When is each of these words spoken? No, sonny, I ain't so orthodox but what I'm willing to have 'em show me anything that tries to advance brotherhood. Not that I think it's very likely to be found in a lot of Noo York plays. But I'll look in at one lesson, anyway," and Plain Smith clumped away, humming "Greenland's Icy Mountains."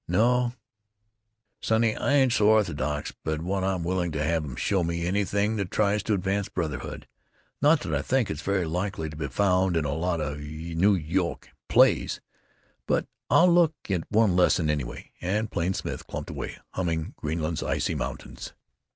No, 0.07 0.53
sonny, 1.61 1.95
I 1.95 2.13
ain't 2.13 2.33
so 2.33 2.47
orthodox 2.49 3.13
but 3.23 3.39
what 3.43 3.63
I'm 3.63 3.83
willing 3.83 4.11
to 4.13 4.23
have 4.23 4.43
'em 4.43 4.55
show 4.55 4.83
me 4.83 5.05
anything 5.05 5.57
that 5.57 5.69
tries 5.69 6.01
to 6.01 6.15
advance 6.15 6.49
brotherhood. 6.49 7.07
Not 7.61 7.81
that 7.81 7.93
I 7.93 8.01
think 8.01 8.31
it's 8.31 8.41
very 8.41 8.65
likely 8.65 9.11
to 9.11 9.15
be 9.15 9.27
found 9.27 9.77
in 9.77 9.85
a 9.85 9.93
lot 9.93 10.19
of 10.19 10.39
Noo 10.39 10.95
York 10.95 11.51
plays. 11.69 12.19
But 12.87 13.05
I'll 13.29 13.53
look 13.53 13.75
in 13.89 14.01
at 14.01 14.09
one 14.11 14.35
lesson, 14.35 14.71
anyway," 14.71 15.11
and 15.21 15.51
Plain 15.51 15.75
Smith 15.75 16.07
clumped 16.07 16.31
away, 16.31 16.57
humming 16.71 17.13
"Greenland's 17.17 17.61
Icy 17.61 17.93
Mountains." 17.93 18.53